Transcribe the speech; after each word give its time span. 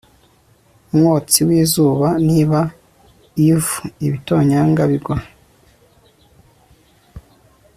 umwotsi 0.91 1.39
w'izuba; 1.47 2.07
niba 2.29 2.59
eave-ibitonyanga 3.43 4.83
bigwa 4.89 5.15